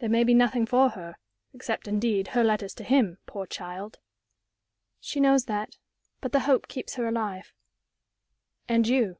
"There 0.00 0.08
may 0.08 0.24
be 0.24 0.34
nothing 0.34 0.66
for 0.66 0.88
her 0.88 1.14
except, 1.52 1.86
indeed, 1.86 2.26
her 2.34 2.42
letters 2.42 2.74
to 2.74 2.82
him 2.82 3.18
poor 3.24 3.46
child!" 3.46 4.00
"She 4.98 5.20
knows 5.20 5.44
that. 5.44 5.76
But 6.20 6.32
the 6.32 6.40
hope 6.40 6.66
keeps 6.66 6.96
her 6.96 7.06
alive." 7.06 7.52
"And 8.68 8.88
you?" 8.88 9.18